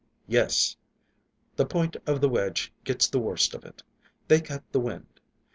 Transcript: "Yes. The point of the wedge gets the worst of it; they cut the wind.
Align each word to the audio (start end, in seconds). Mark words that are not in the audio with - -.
"Yes. 0.27 0.77
The 1.57 1.65
point 1.67 1.95
of 2.07 2.21
the 2.21 2.27
wedge 2.29 2.73
gets 2.85 3.07
the 3.07 3.19
worst 3.19 3.53
of 3.53 3.63
it; 3.63 3.83
they 4.27 4.41
cut 4.41 4.63
the 4.71 4.79
wind. 4.79 5.21